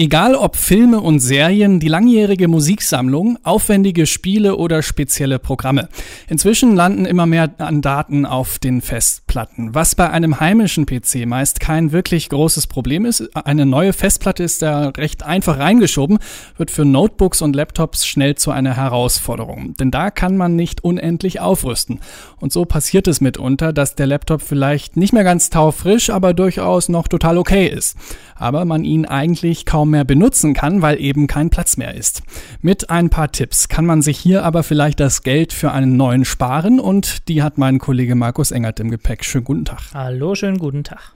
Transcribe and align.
Egal 0.00 0.36
ob 0.36 0.54
Filme 0.54 1.00
und 1.00 1.18
Serien, 1.18 1.80
die 1.80 1.88
langjährige 1.88 2.46
Musiksammlung, 2.46 3.36
aufwendige 3.42 4.06
Spiele 4.06 4.54
oder 4.54 4.80
spezielle 4.80 5.40
Programme. 5.40 5.88
Inzwischen 6.28 6.76
landen 6.76 7.04
immer 7.04 7.26
mehr 7.26 7.50
an 7.58 7.82
Daten 7.82 8.24
auf 8.24 8.60
den 8.60 8.80
Festplatten. 8.80 9.74
Was 9.74 9.96
bei 9.96 10.08
einem 10.08 10.38
heimischen 10.38 10.86
PC 10.86 11.26
meist 11.26 11.58
kein 11.58 11.90
wirklich 11.90 12.28
großes 12.28 12.68
Problem 12.68 13.06
ist, 13.06 13.28
eine 13.34 13.66
neue 13.66 13.92
Festplatte 13.92 14.44
ist 14.44 14.62
da 14.62 14.90
recht 14.90 15.24
einfach 15.24 15.58
reingeschoben, 15.58 16.20
wird 16.56 16.70
für 16.70 16.84
Notebooks 16.84 17.42
und 17.42 17.56
Laptops 17.56 18.06
schnell 18.06 18.36
zu 18.36 18.52
einer 18.52 18.76
Herausforderung. 18.76 19.74
Denn 19.80 19.90
da 19.90 20.12
kann 20.12 20.36
man 20.36 20.54
nicht 20.54 20.84
unendlich 20.84 21.40
aufrüsten. 21.40 21.98
Und 22.38 22.52
so 22.52 22.66
passiert 22.66 23.08
es 23.08 23.20
mitunter, 23.20 23.72
dass 23.72 23.96
der 23.96 24.06
Laptop 24.06 24.42
vielleicht 24.42 24.96
nicht 24.96 25.12
mehr 25.12 25.24
ganz 25.24 25.50
taufrisch, 25.50 26.10
aber 26.10 26.34
durchaus 26.34 26.88
noch 26.88 27.08
total 27.08 27.36
okay 27.36 27.66
ist. 27.66 27.96
Aber 28.36 28.64
man 28.64 28.84
ihn 28.84 29.04
eigentlich 29.04 29.66
kaum 29.66 29.87
kaum 29.88 29.92
mehr 29.92 30.04
benutzen 30.04 30.54
kann, 30.54 30.82
weil 30.82 31.00
eben 31.00 31.26
kein 31.26 31.50
Platz 31.50 31.76
mehr 31.76 31.94
ist. 31.94 32.22
Mit 32.60 32.90
ein 32.90 33.08
paar 33.08 33.32
Tipps 33.32 33.68
kann 33.68 33.86
man 33.86 34.02
sich 34.02 34.18
hier 34.18 34.44
aber 34.44 34.62
vielleicht 34.62 35.00
das 35.00 35.22
Geld 35.22 35.52
für 35.52 35.72
einen 35.72 35.96
neuen 35.96 36.24
sparen 36.24 36.78
und 36.78 37.28
die 37.28 37.42
hat 37.42 37.56
mein 37.56 37.78
Kollege 37.78 38.14
Markus 38.14 38.50
Engert 38.50 38.80
im 38.80 38.90
Gepäck. 38.90 39.24
Schönen 39.24 39.44
guten 39.44 39.64
Tag. 39.64 39.80
Hallo, 39.94 40.34
schönen 40.34 40.58
guten 40.58 40.84
Tag. 40.84 41.12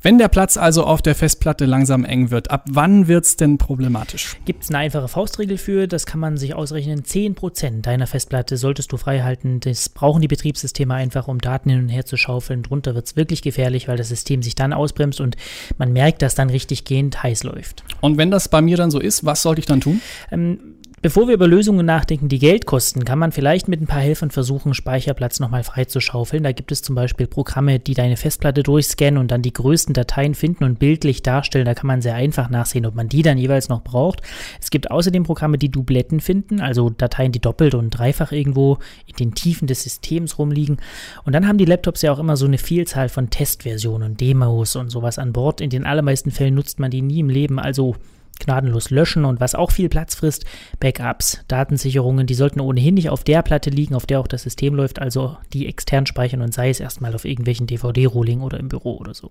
Wenn 0.00 0.16
der 0.18 0.28
Platz 0.28 0.56
also 0.56 0.84
auf 0.84 1.02
der 1.02 1.16
Festplatte 1.16 1.64
langsam 1.64 2.04
eng 2.04 2.30
wird, 2.30 2.52
ab 2.52 2.64
wann 2.70 3.08
wird 3.08 3.24
es 3.24 3.36
denn 3.36 3.58
problematisch? 3.58 4.36
Gibt 4.44 4.62
es 4.62 4.68
eine 4.68 4.78
einfache 4.78 5.08
Faustregel 5.08 5.58
für, 5.58 5.88
das 5.88 6.06
kann 6.06 6.20
man 6.20 6.36
sich 6.36 6.54
ausrechnen. 6.54 7.02
10% 7.02 7.82
deiner 7.82 8.06
Festplatte 8.06 8.56
solltest 8.56 8.92
du 8.92 8.96
freihalten. 8.96 9.58
Das 9.58 9.88
brauchen 9.88 10.22
die 10.22 10.28
Betriebssysteme 10.28 10.94
einfach, 10.94 11.26
um 11.26 11.40
Daten 11.40 11.70
hin 11.70 11.80
und 11.80 11.88
her 11.88 12.04
zu 12.04 12.16
schaufeln. 12.16 12.62
Drunter 12.62 12.94
wird 12.94 13.06
es 13.06 13.16
wirklich 13.16 13.42
gefährlich, 13.42 13.88
weil 13.88 13.96
das 13.96 14.08
System 14.08 14.40
sich 14.42 14.54
dann 14.54 14.72
ausbremst 14.72 15.20
und 15.20 15.36
man 15.78 15.92
merkt, 15.92 16.22
dass 16.22 16.36
dann 16.36 16.48
richtig 16.48 16.84
gehend 16.84 17.20
heiß 17.24 17.42
läuft. 17.42 17.82
Und 18.00 18.18
wenn 18.18 18.30
das 18.30 18.48
bei 18.48 18.62
mir 18.62 18.76
dann 18.76 18.92
so 18.92 19.00
ist, 19.00 19.24
was 19.24 19.42
sollte 19.42 19.58
ich 19.58 19.66
dann 19.66 19.80
tun? 19.80 20.00
Ähm, 20.30 20.77
Bevor 21.00 21.28
wir 21.28 21.34
über 21.34 21.46
Lösungen 21.46 21.86
nachdenken, 21.86 22.28
die 22.28 22.40
Geld 22.40 22.66
kosten, 22.66 23.04
kann 23.04 23.20
man 23.20 23.30
vielleicht 23.30 23.68
mit 23.68 23.80
ein 23.80 23.86
paar 23.86 24.00
Helfern 24.00 24.32
versuchen, 24.32 24.74
Speicherplatz 24.74 25.38
nochmal 25.38 25.62
freizuschaufeln. 25.62 26.42
Da 26.42 26.50
gibt 26.50 26.72
es 26.72 26.82
zum 26.82 26.96
Beispiel 26.96 27.28
Programme, 27.28 27.78
die 27.78 27.94
deine 27.94 28.16
Festplatte 28.16 28.64
durchscannen 28.64 29.18
und 29.20 29.30
dann 29.30 29.42
die 29.42 29.52
größten 29.52 29.94
Dateien 29.94 30.34
finden 30.34 30.64
und 30.64 30.80
bildlich 30.80 31.22
darstellen. 31.22 31.66
Da 31.66 31.74
kann 31.74 31.86
man 31.86 32.02
sehr 32.02 32.16
einfach 32.16 32.50
nachsehen, 32.50 32.84
ob 32.84 32.96
man 32.96 33.08
die 33.08 33.22
dann 33.22 33.38
jeweils 33.38 33.68
noch 33.68 33.84
braucht. 33.84 34.22
Es 34.60 34.70
gibt 34.70 34.90
außerdem 34.90 35.22
Programme, 35.22 35.56
die 35.56 35.70
Dubletten 35.70 36.18
finden, 36.18 36.60
also 36.60 36.90
Dateien, 36.90 37.30
die 37.30 37.40
doppelt 37.40 37.76
und 37.76 37.90
dreifach 37.90 38.32
irgendwo 38.32 38.78
in 39.06 39.14
den 39.14 39.34
Tiefen 39.34 39.68
des 39.68 39.84
Systems 39.84 40.36
rumliegen. 40.36 40.78
Und 41.24 41.32
dann 41.32 41.46
haben 41.46 41.58
die 41.58 41.64
Laptops 41.64 42.02
ja 42.02 42.10
auch 42.10 42.18
immer 42.18 42.36
so 42.36 42.46
eine 42.46 42.58
Vielzahl 42.58 43.08
von 43.08 43.30
Testversionen, 43.30 44.16
Demos 44.16 44.74
und 44.74 44.90
sowas 44.90 45.20
an 45.20 45.32
Bord. 45.32 45.60
In 45.60 45.70
den 45.70 45.86
allermeisten 45.86 46.32
Fällen 46.32 46.56
nutzt 46.56 46.80
man 46.80 46.90
die 46.90 47.02
nie 47.02 47.20
im 47.20 47.30
Leben, 47.30 47.60
also 47.60 47.94
gnadenlos 48.38 48.90
löschen 48.90 49.24
und 49.24 49.40
was 49.40 49.54
auch 49.54 49.70
viel 49.70 49.88
Platz 49.88 50.14
frisst, 50.14 50.44
Backups, 50.80 51.44
Datensicherungen, 51.48 52.26
die 52.26 52.34
sollten 52.34 52.60
ohnehin 52.60 52.94
nicht 52.94 53.10
auf 53.10 53.24
der 53.24 53.42
Platte 53.42 53.70
liegen, 53.70 53.94
auf 53.94 54.06
der 54.06 54.20
auch 54.20 54.28
das 54.28 54.42
System 54.42 54.74
läuft, 54.74 54.98
also 55.00 55.36
die 55.52 55.66
extern 55.66 56.06
speichern 56.06 56.42
und 56.42 56.54
sei 56.54 56.70
es 56.70 56.80
erstmal 56.80 57.14
auf 57.14 57.24
irgendwelchen 57.24 57.66
DVD-Rohling 57.66 58.40
oder 58.40 58.58
im 58.58 58.68
Büro 58.68 58.96
oder 58.96 59.14
so. 59.14 59.30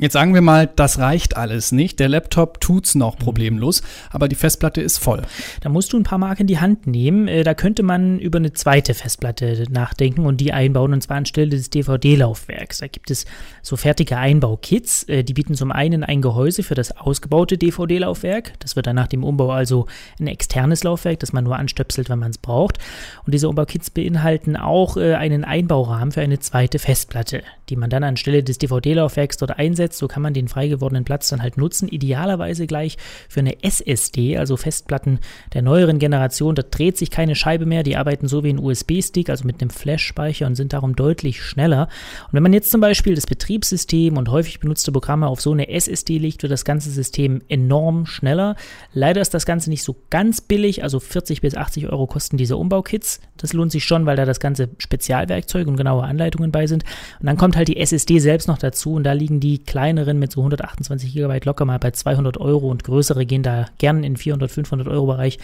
Jetzt 0.00 0.14
sagen 0.14 0.34
wir 0.34 0.40
mal, 0.40 0.68
das 0.74 0.98
reicht 0.98 1.36
alles 1.36 1.70
nicht. 1.70 2.00
Der 2.00 2.08
Laptop 2.08 2.60
tut's 2.60 2.96
noch 2.96 3.16
problemlos, 3.16 3.80
aber 4.10 4.26
die 4.26 4.34
Festplatte 4.34 4.80
ist 4.80 4.98
voll. 4.98 5.22
Da 5.60 5.68
musst 5.68 5.92
du 5.92 5.96
ein 5.96 6.02
paar 6.02 6.18
Mark 6.18 6.40
in 6.40 6.48
die 6.48 6.58
Hand 6.58 6.88
nehmen. 6.88 7.28
Äh, 7.28 7.44
da 7.44 7.54
könnte 7.54 7.84
man 7.84 8.18
über 8.18 8.38
eine 8.38 8.52
zweite 8.52 8.92
Festplatte 8.94 9.66
nachdenken 9.70 10.26
und 10.26 10.40
die 10.40 10.52
einbauen, 10.52 10.92
und 10.92 11.00
zwar 11.00 11.18
anstelle 11.18 11.50
des 11.50 11.70
DVD-Laufwerks. 11.70 12.78
Da 12.78 12.88
gibt 12.88 13.12
es 13.12 13.24
so 13.62 13.76
fertige 13.76 14.16
Einbaukits. 14.16 15.04
Äh, 15.04 15.22
die 15.22 15.32
bieten 15.32 15.54
zum 15.54 15.70
einen 15.70 16.02
ein 16.02 16.22
Gehäuse 16.22 16.64
für 16.64 16.74
das 16.74 16.96
ausgebaute 16.96 17.56
DVD-Laufwerk. 17.56 18.54
Das 18.58 18.74
wird 18.74 18.88
dann 18.88 18.96
nach 18.96 19.06
dem 19.06 19.22
Umbau 19.22 19.52
also 19.52 19.86
ein 20.18 20.26
externes 20.26 20.82
Laufwerk, 20.82 21.20
das 21.20 21.32
man 21.32 21.44
nur 21.44 21.54
anstöpselt, 21.54 22.08
wenn 22.08 22.18
man 22.18 22.30
es 22.30 22.38
braucht. 22.38 22.78
Und 23.26 23.32
diese 23.32 23.48
Umbaukits 23.48 23.90
beinhalten 23.90 24.56
auch 24.56 24.96
äh, 24.96 25.14
einen 25.14 25.44
Einbaurahmen 25.44 26.10
für 26.10 26.20
eine 26.20 26.40
zweite 26.40 26.80
Festplatte, 26.80 27.44
die 27.68 27.76
man 27.76 27.90
dann 27.90 28.02
anstelle 28.02 28.42
des 28.42 28.58
DVD-Laufwerks 28.58 29.36
dort 29.36 29.56
einsetzt 29.56 29.83
einsetzt, 29.84 29.98
so 29.98 30.08
kann 30.08 30.22
man 30.22 30.34
den 30.34 30.48
frei 30.48 30.68
gewordenen 30.68 31.04
Platz 31.04 31.28
dann 31.28 31.42
halt 31.42 31.56
nutzen. 31.56 31.88
Idealerweise 31.88 32.66
gleich 32.66 32.96
für 33.28 33.40
eine 33.40 33.62
SSD, 33.62 34.36
also 34.38 34.56
Festplatten 34.56 35.20
der 35.52 35.62
neueren 35.62 35.98
Generation. 35.98 36.54
Da 36.54 36.62
dreht 36.62 36.96
sich 36.96 37.10
keine 37.10 37.34
Scheibe 37.34 37.66
mehr. 37.66 37.82
Die 37.82 37.96
arbeiten 37.96 38.28
so 38.28 38.42
wie 38.44 38.50
ein 38.50 38.58
USB-Stick, 38.58 39.28
also 39.28 39.44
mit 39.46 39.60
einem 39.60 39.70
Flash-Speicher 39.70 40.46
und 40.46 40.54
sind 40.54 40.72
darum 40.72 40.96
deutlich 40.96 41.42
schneller. 41.42 41.88
Und 42.26 42.32
wenn 42.32 42.42
man 42.42 42.52
jetzt 42.52 42.70
zum 42.70 42.80
Beispiel 42.80 43.14
das 43.14 43.26
Betriebssystem 43.26 44.16
und 44.16 44.30
häufig 44.30 44.60
benutzte 44.60 44.92
Programme 44.92 45.26
auf 45.26 45.40
so 45.40 45.52
eine 45.52 45.68
SSD 45.68 46.18
legt, 46.18 46.42
wird 46.42 46.52
das 46.52 46.64
ganze 46.64 46.90
System 46.90 47.42
enorm 47.48 48.06
schneller. 48.06 48.56
Leider 48.92 49.20
ist 49.20 49.34
das 49.34 49.46
Ganze 49.46 49.70
nicht 49.70 49.82
so 49.82 49.96
ganz 50.10 50.40
billig, 50.40 50.82
also 50.82 51.00
40 51.00 51.40
bis 51.40 51.54
80 51.54 51.88
Euro 51.90 52.06
kosten 52.06 52.36
diese 52.36 52.56
Umbaukits. 52.56 53.20
Das 53.36 53.52
lohnt 53.52 53.72
sich 53.72 53.84
schon, 53.84 54.06
weil 54.06 54.16
da 54.16 54.24
das 54.24 54.40
ganze 54.40 54.70
Spezialwerkzeug 54.78 55.66
und 55.66 55.76
genaue 55.76 56.04
Anleitungen 56.04 56.50
bei 56.50 56.66
sind. 56.66 56.84
Und 57.20 57.26
dann 57.26 57.36
kommt 57.36 57.56
halt 57.56 57.68
die 57.68 57.76
SSD 57.76 58.18
selbst 58.18 58.48
noch 58.48 58.58
dazu 58.58 58.94
und 58.94 59.04
da 59.04 59.12
liegen 59.12 59.40
die 59.40 59.64
kleineren 59.74 60.20
mit 60.20 60.30
so 60.30 60.40
128 60.40 61.12
GB 61.12 61.40
locker 61.42 61.64
mal 61.64 61.80
bei 61.80 61.90
200 61.90 62.38
Euro 62.38 62.68
und 62.70 62.84
größere 62.84 63.26
gehen 63.26 63.42
da 63.42 63.66
gern 63.78 64.04
in 64.04 64.16
400, 64.16 64.48
500 64.48 64.86
Euro 64.86 65.06
Bereich. 65.06 65.40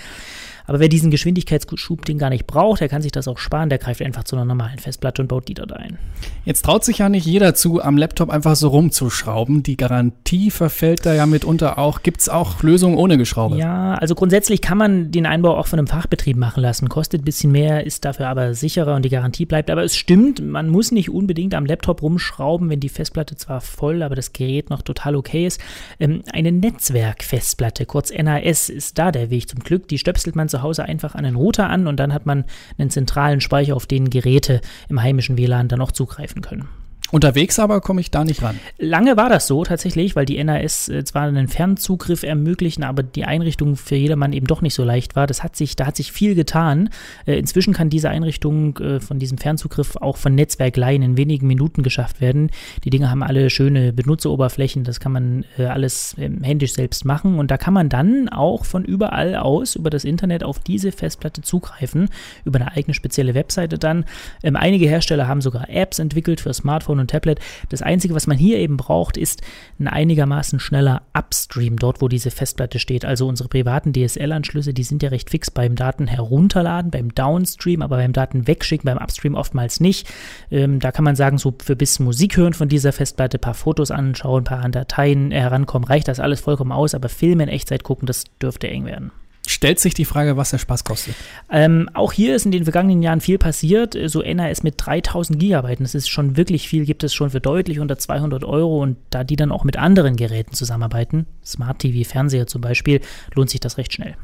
Aber 0.70 0.78
wer 0.78 0.88
diesen 0.88 1.10
Geschwindigkeitsschub 1.10 2.04
den 2.04 2.16
gar 2.16 2.30
nicht 2.30 2.46
braucht, 2.46 2.80
der 2.80 2.88
kann 2.88 3.02
sich 3.02 3.10
das 3.10 3.26
auch 3.26 3.38
sparen, 3.38 3.70
der 3.70 3.78
greift 3.78 4.00
einfach 4.02 4.22
zu 4.22 4.36
einer 4.36 4.44
normalen 4.44 4.78
Festplatte 4.78 5.20
und 5.20 5.26
baut 5.26 5.48
die 5.48 5.54
dort 5.54 5.72
ein. 5.72 5.98
Jetzt 6.44 6.64
traut 6.64 6.84
sich 6.84 6.98
ja 6.98 7.08
nicht 7.08 7.26
jeder 7.26 7.56
zu, 7.56 7.82
am 7.82 7.96
Laptop 7.96 8.30
einfach 8.30 8.54
so 8.54 8.68
rumzuschrauben. 8.68 9.64
Die 9.64 9.76
Garantie 9.76 10.52
verfällt 10.52 11.04
da 11.04 11.12
ja 11.12 11.26
mitunter 11.26 11.76
auch. 11.76 12.04
Gibt 12.04 12.20
es 12.20 12.28
auch 12.28 12.62
Lösungen 12.62 12.96
ohne 12.96 13.18
Geschraube? 13.18 13.56
Ja, 13.56 13.94
also 13.94 14.14
grundsätzlich 14.14 14.60
kann 14.60 14.78
man 14.78 15.10
den 15.10 15.26
Einbau 15.26 15.56
auch 15.56 15.66
von 15.66 15.80
einem 15.80 15.88
Fachbetrieb 15.88 16.36
machen 16.36 16.62
lassen. 16.62 16.88
Kostet 16.88 17.22
ein 17.22 17.24
bisschen 17.24 17.50
mehr, 17.50 17.84
ist 17.84 18.04
dafür 18.04 18.28
aber 18.28 18.54
sicherer 18.54 18.94
und 18.94 19.04
die 19.04 19.10
Garantie 19.10 19.46
bleibt. 19.46 19.70
Aber 19.70 19.82
es 19.82 19.96
stimmt, 19.96 20.40
man 20.40 20.68
muss 20.68 20.92
nicht 20.92 21.10
unbedingt 21.10 21.56
am 21.56 21.66
Laptop 21.66 22.00
rumschrauben, 22.00 22.70
wenn 22.70 22.78
die 22.78 22.88
Festplatte 22.88 23.34
zwar 23.34 23.60
voll, 23.60 24.04
aber 24.04 24.14
das 24.14 24.32
Gerät 24.32 24.70
noch 24.70 24.82
total 24.82 25.16
okay 25.16 25.48
ist. 25.48 25.60
Ähm, 25.98 26.22
eine 26.32 26.52
Netzwerkfestplatte, 26.52 27.86
kurz 27.86 28.12
NAS, 28.12 28.68
ist 28.68 28.98
da 28.98 29.10
der 29.10 29.30
Weg 29.30 29.48
zum 29.48 29.58
Glück. 29.58 29.88
Die 29.88 29.98
stöpselt 29.98 30.36
man 30.36 30.48
zu 30.48 30.59
Hause 30.62 30.84
einfach 30.84 31.14
an 31.14 31.24
den 31.24 31.36
Router 31.36 31.68
an 31.68 31.86
und 31.86 31.98
dann 31.98 32.12
hat 32.12 32.26
man 32.26 32.44
einen 32.78 32.90
zentralen 32.90 33.40
Speicher, 33.40 33.76
auf 33.76 33.86
den 33.86 34.10
Geräte 34.10 34.60
im 34.88 35.02
heimischen 35.02 35.36
WLAN 35.36 35.68
dann 35.68 35.80
auch 35.80 35.92
zugreifen 35.92 36.42
können. 36.42 36.68
Unterwegs 37.10 37.58
aber 37.58 37.80
komme 37.80 38.00
ich 38.00 38.10
da 38.10 38.24
nicht 38.24 38.42
ran. 38.42 38.58
Lange 38.78 39.16
war 39.16 39.28
das 39.28 39.46
so 39.46 39.64
tatsächlich, 39.64 40.16
weil 40.16 40.24
die 40.24 40.42
NAS 40.42 40.88
äh, 40.88 41.04
zwar 41.04 41.22
einen 41.22 41.48
Fernzugriff 41.48 42.22
ermöglichen, 42.22 42.84
aber 42.84 43.02
die 43.02 43.24
Einrichtung 43.24 43.76
für 43.76 43.96
jedermann 43.96 44.32
eben 44.32 44.46
doch 44.46 44.62
nicht 44.62 44.74
so 44.74 44.84
leicht 44.84 45.16
war. 45.16 45.26
Das 45.26 45.42
hat 45.42 45.56
sich, 45.56 45.76
da 45.76 45.86
hat 45.86 45.96
sich 45.96 46.12
viel 46.12 46.34
getan. 46.34 46.90
Äh, 47.26 47.38
inzwischen 47.38 47.74
kann 47.74 47.90
diese 47.90 48.10
Einrichtung 48.10 48.78
äh, 48.78 49.00
von 49.00 49.18
diesem 49.18 49.38
Fernzugriff 49.38 49.96
auch 49.96 50.16
von 50.16 50.34
Netzwerkleihen 50.34 51.02
in 51.02 51.16
wenigen 51.16 51.46
Minuten 51.46 51.82
geschafft 51.82 52.20
werden. 52.20 52.50
Die 52.84 52.90
Dinge 52.90 53.10
haben 53.10 53.22
alle 53.22 53.50
schöne 53.50 53.92
Benutzeroberflächen, 53.92 54.84
das 54.84 55.00
kann 55.00 55.12
man 55.12 55.44
alles 55.58 56.14
ähm, 56.18 56.42
händisch 56.42 56.74
selbst 56.74 57.04
machen 57.04 57.38
und 57.38 57.50
da 57.50 57.56
kann 57.56 57.74
man 57.74 57.88
dann 57.88 58.28
auch 58.28 58.64
von 58.64 58.84
überall 58.84 59.34
aus 59.36 59.74
über 59.74 59.90
das 59.90 60.04
Internet 60.04 60.44
auf 60.44 60.58
diese 60.58 60.92
Festplatte 60.92 61.42
zugreifen, 61.42 62.08
über 62.44 62.60
eine 62.60 62.72
eigene 62.72 62.94
spezielle 62.94 63.34
Webseite 63.34 63.78
dann. 63.78 64.04
Ähm, 64.42 64.56
einige 64.56 64.86
Hersteller 64.86 65.28
haben 65.28 65.40
sogar 65.40 65.68
Apps 65.68 65.98
entwickelt 65.98 66.40
für 66.40 66.52
Smartphone 66.54 66.99
und 67.00 67.10
Tablet. 67.10 67.40
Das 67.68 67.82
Einzige, 67.82 68.14
was 68.14 68.26
man 68.26 68.36
hier 68.36 68.58
eben 68.58 68.76
braucht, 68.76 69.16
ist 69.16 69.42
ein 69.78 69.88
einigermaßen 69.88 70.60
schneller 70.60 71.02
Upstream, 71.16 71.78
dort 71.78 72.00
wo 72.00 72.08
diese 72.08 72.30
Festplatte 72.30 72.78
steht. 72.78 73.04
Also 73.04 73.26
unsere 73.26 73.48
privaten 73.48 73.92
DSL-Anschlüsse, 73.92 74.74
die 74.74 74.84
sind 74.84 75.02
ja 75.02 75.08
recht 75.08 75.30
fix 75.30 75.50
beim 75.50 75.74
Daten 75.74 76.06
herunterladen, 76.06 76.90
beim 76.90 77.14
Downstream, 77.14 77.82
aber 77.82 77.96
beim 77.96 78.12
Daten 78.12 78.46
wegschicken, 78.46 78.86
beim 78.86 78.98
Upstream 78.98 79.34
oftmals 79.34 79.80
nicht. 79.80 80.08
Ähm, 80.50 80.80
da 80.80 80.92
kann 80.92 81.04
man 81.04 81.16
sagen, 81.16 81.38
so 81.38 81.54
für 81.62 81.76
bis 81.76 81.98
Musik 81.98 82.36
hören 82.36 82.54
von 82.54 82.68
dieser 82.68 82.92
Festplatte, 82.92 83.38
paar 83.38 83.54
Fotos 83.54 83.90
anschauen, 83.90 84.42
ein 84.42 84.44
paar 84.44 84.64
an 84.64 84.72
Dateien 84.72 85.30
herankommen, 85.30 85.86
reicht 85.86 86.08
das 86.08 86.20
alles 86.20 86.40
vollkommen 86.40 86.72
aus, 86.72 86.94
aber 86.94 87.08
Filme 87.08 87.44
in 87.44 87.48
Echtzeit 87.48 87.84
gucken, 87.84 88.06
das 88.06 88.24
dürfte 88.40 88.68
eng 88.68 88.84
werden 88.84 89.10
stellt 89.50 89.80
sich 89.80 89.94
die 89.94 90.04
Frage, 90.04 90.36
was 90.36 90.50
der 90.50 90.58
Spaß 90.58 90.84
kostet. 90.84 91.14
Ähm, 91.50 91.90
auch 91.92 92.12
hier 92.12 92.36
ist 92.36 92.46
in 92.46 92.52
den 92.52 92.64
vergangenen 92.64 93.02
Jahren 93.02 93.20
viel 93.20 93.38
passiert. 93.38 93.96
So 94.06 94.22
NAS 94.22 94.62
mit 94.62 94.74
3000 94.78 95.38
Gigabyte, 95.38 95.80
das 95.80 95.94
ist 95.94 96.08
schon 96.08 96.36
wirklich 96.36 96.68
viel, 96.68 96.84
gibt 96.84 97.02
es 97.02 97.12
schon 97.12 97.30
für 97.30 97.40
deutlich 97.40 97.80
unter 97.80 97.98
200 97.98 98.44
Euro 98.44 98.80
und 98.80 98.96
da 99.10 99.24
die 99.24 99.36
dann 99.36 99.50
auch 99.50 99.64
mit 99.64 99.76
anderen 99.76 100.16
Geräten 100.16 100.54
zusammenarbeiten, 100.54 101.26
Smart 101.44 101.80
TV, 101.80 102.08
Fernseher 102.08 102.46
zum 102.46 102.60
Beispiel, 102.60 103.00
lohnt 103.34 103.50
sich 103.50 103.60
das 103.60 103.76
recht 103.76 103.92
schnell. 103.92 104.14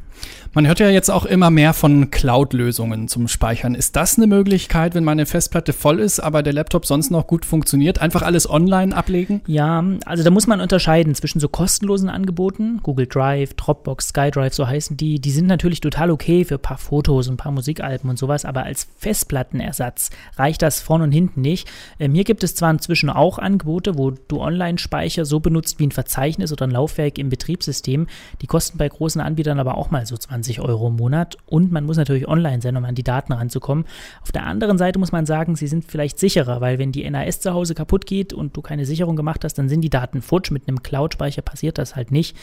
Man 0.53 0.65
hört 0.65 0.79
ja 0.79 0.89
jetzt 0.89 1.11
auch 1.11 1.25
immer 1.25 1.51
mehr 1.51 1.73
von 1.73 2.09
Cloud-Lösungen 2.09 3.07
zum 3.07 3.27
Speichern. 3.27 3.75
Ist 3.75 3.95
das 3.95 4.17
eine 4.17 4.25
Möglichkeit, 4.25 4.95
wenn 4.95 5.03
meine 5.03 5.27
Festplatte 5.27 5.71
voll 5.71 5.99
ist, 5.99 6.19
aber 6.19 6.41
der 6.41 6.53
Laptop 6.53 6.87
sonst 6.87 7.11
noch 7.11 7.27
gut 7.27 7.45
funktioniert, 7.45 7.99
einfach 7.99 8.23
alles 8.23 8.49
online 8.49 8.95
ablegen? 8.95 9.41
Ja, 9.45 9.83
also 10.05 10.23
da 10.23 10.31
muss 10.31 10.47
man 10.47 10.59
unterscheiden 10.59 11.13
zwischen 11.13 11.39
so 11.39 11.47
kostenlosen 11.47 12.09
Angeboten, 12.09 12.79
Google 12.81 13.05
Drive, 13.05 13.53
Dropbox, 13.53 14.07
SkyDrive, 14.09 14.55
so 14.55 14.67
heißen 14.67 14.97
die. 14.97 15.19
Die 15.19 15.29
sind 15.29 15.45
natürlich 15.45 15.79
total 15.79 16.09
okay 16.09 16.43
für 16.43 16.55
ein 16.55 16.61
paar 16.61 16.79
Fotos 16.79 17.27
und 17.27 17.35
ein 17.35 17.37
paar 17.37 17.51
Musikalben 17.51 18.09
und 18.09 18.17
sowas, 18.17 18.43
aber 18.43 18.63
als 18.63 18.87
Festplattenersatz 18.97 20.09
reicht 20.37 20.63
das 20.63 20.81
vorne 20.81 21.03
und 21.03 21.11
hinten 21.11 21.41
nicht. 21.41 21.69
Ähm, 21.99 22.15
hier 22.15 22.23
gibt 22.23 22.43
es 22.43 22.55
zwar 22.55 22.71
inzwischen 22.71 23.11
auch 23.11 23.37
Angebote, 23.37 23.95
wo 23.95 24.09
du 24.09 24.41
Online-Speicher 24.41 25.23
so 25.23 25.39
benutzt 25.39 25.77
wie 25.77 25.85
ein 25.85 25.91
Verzeichnis 25.91 26.51
oder 26.51 26.65
ein 26.65 26.71
Laufwerk 26.71 27.19
im 27.19 27.29
Betriebssystem. 27.29 28.07
Die 28.41 28.47
kosten 28.47 28.79
bei 28.79 28.89
großen 28.89 29.21
Anbietern 29.21 29.59
aber 29.59 29.77
auch 29.77 29.91
mal 29.91 30.06
so 30.07 30.17
20 30.17 30.47
20 30.47 30.61
Euro 30.61 30.87
im 30.87 30.95
Monat 30.95 31.37
und 31.45 31.71
man 31.71 31.85
muss 31.85 31.97
natürlich 31.97 32.27
online 32.27 32.61
sein, 32.61 32.77
um 32.77 32.85
an 32.85 32.95
die 32.95 33.03
Daten 33.03 33.33
ranzukommen. 33.33 33.85
Auf 34.21 34.31
der 34.31 34.45
anderen 34.45 34.77
Seite 34.77 34.99
muss 34.99 35.11
man 35.11 35.25
sagen, 35.25 35.55
sie 35.55 35.67
sind 35.67 35.85
vielleicht 35.85 36.19
sicherer, 36.19 36.61
weil 36.61 36.79
wenn 36.79 36.91
die 36.91 37.09
NAS 37.09 37.39
zu 37.39 37.53
Hause 37.53 37.75
kaputt 37.75 38.05
geht 38.05 38.33
und 38.33 38.55
du 38.55 38.61
keine 38.61 38.85
Sicherung 38.85 39.15
gemacht 39.15 39.43
hast, 39.43 39.55
dann 39.55 39.67
sind 39.67 39.81
die 39.81 39.89
Daten 39.89 40.21
futsch. 40.21 40.51
Mit 40.51 40.67
einem 40.67 40.83
Cloud-Speicher 40.83 41.41
passiert 41.41 41.77
das 41.77 41.95
halt 41.95 42.11
nicht. 42.11 42.37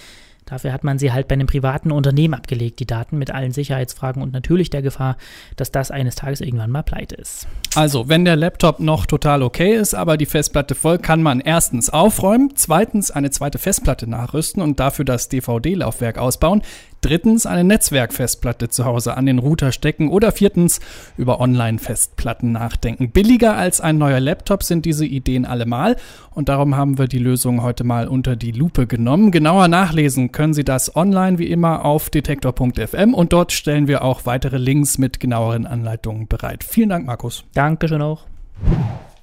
Dafür 0.46 0.74
hat 0.74 0.84
man 0.84 0.98
sie 0.98 1.10
halt 1.10 1.26
bei 1.28 1.32
einem 1.32 1.46
privaten 1.46 1.90
Unternehmen 1.90 2.34
abgelegt, 2.34 2.78
die 2.78 2.86
Daten 2.86 3.16
mit 3.16 3.30
allen 3.30 3.52
Sicherheitsfragen 3.52 4.22
und 4.22 4.32
natürlich 4.32 4.68
der 4.68 4.82
Gefahr, 4.82 5.16
dass 5.56 5.72
das 5.72 5.90
eines 5.90 6.16
Tages 6.16 6.42
irgendwann 6.42 6.70
mal 6.70 6.82
pleite 6.82 7.14
ist. 7.14 7.46
Also, 7.74 8.10
wenn 8.10 8.26
der 8.26 8.36
Laptop 8.36 8.78
noch 8.78 9.06
total 9.06 9.42
okay 9.42 9.74
ist, 9.74 9.94
aber 9.94 10.18
die 10.18 10.26
Festplatte 10.26 10.74
voll, 10.74 10.98
kann 10.98 11.22
man 11.22 11.40
erstens 11.40 11.88
aufräumen, 11.88 12.50
zweitens 12.56 13.10
eine 13.10 13.30
zweite 13.30 13.58
Festplatte 13.58 14.06
nachrüsten 14.06 14.62
und 14.62 14.80
dafür 14.80 15.06
das 15.06 15.30
DVD-Laufwerk 15.30 16.18
ausbauen, 16.18 16.60
drittens 17.04 17.44
eine 17.44 17.64
Netzwerkfestplatte 17.64 18.68
zu 18.68 18.84
Hause 18.84 19.16
an 19.16 19.26
den 19.26 19.38
Router 19.38 19.72
stecken 19.72 20.08
oder 20.08 20.32
viertens 20.32 20.80
über 21.16 21.40
Online-Festplatten 21.40 22.52
nachdenken. 22.52 23.10
Billiger 23.10 23.56
als 23.56 23.80
ein 23.80 23.98
neuer 23.98 24.20
Laptop 24.20 24.62
sind 24.62 24.86
diese 24.86 25.04
Ideen 25.04 25.44
allemal 25.44 25.96
und 26.30 26.48
darum 26.48 26.76
haben 26.76 26.98
wir 26.98 27.06
die 27.06 27.18
Lösung 27.18 27.62
heute 27.62 27.84
mal 27.84 28.08
unter 28.08 28.36
die 28.36 28.52
Lupe 28.52 28.86
genommen. 28.86 29.30
Genauer 29.30 29.68
nachlesen 29.68 30.32
können 30.32 30.54
Sie 30.54 30.64
das 30.64 30.96
online 30.96 31.38
wie 31.38 31.50
immer 31.50 31.84
auf 31.84 32.08
detektor.fm 32.08 33.12
und 33.12 33.32
dort 33.32 33.52
stellen 33.52 33.86
wir 33.86 34.02
auch 34.02 34.24
weitere 34.24 34.56
Links 34.56 34.96
mit 34.96 35.20
genaueren 35.20 35.66
Anleitungen 35.66 36.26
bereit. 36.26 36.64
Vielen 36.64 36.88
Dank, 36.88 37.06
Markus. 37.06 37.44
Dankeschön 37.52 38.00
auch. 38.00 38.24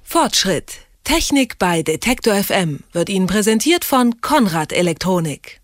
Fortschritt. 0.02 0.80
Technik 1.04 1.58
bei 1.58 1.82
Detektor 1.82 2.34
FM 2.34 2.80
wird 2.92 3.08
Ihnen 3.08 3.26
präsentiert 3.26 3.84
von 3.84 4.20
Konrad 4.20 4.72
Elektronik. 4.72 5.61